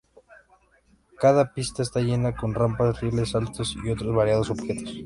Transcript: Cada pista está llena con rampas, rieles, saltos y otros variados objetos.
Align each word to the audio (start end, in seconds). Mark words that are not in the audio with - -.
Cada 1.19 1.53
pista 1.53 1.83
está 1.83 1.99
llena 1.99 2.35
con 2.35 2.55
rampas, 2.55 2.99
rieles, 3.01 3.29
saltos 3.29 3.77
y 3.85 3.91
otros 3.91 4.15
variados 4.15 4.49
objetos. 4.49 4.95